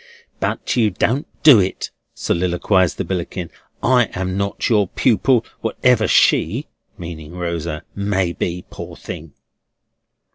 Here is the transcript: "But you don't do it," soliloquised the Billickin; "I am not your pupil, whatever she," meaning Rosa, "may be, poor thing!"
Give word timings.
"But 0.39 0.75
you 0.75 0.89
don't 0.89 1.27
do 1.43 1.59
it," 1.59 1.91
soliloquised 2.15 2.97
the 2.97 3.05
Billickin; 3.05 3.51
"I 3.83 4.05
am 4.15 4.35
not 4.35 4.67
your 4.67 4.87
pupil, 4.87 5.45
whatever 5.59 6.07
she," 6.07 6.65
meaning 6.97 7.33
Rosa, 7.35 7.83
"may 7.93 8.33
be, 8.33 8.65
poor 8.71 8.95
thing!" 8.95 9.33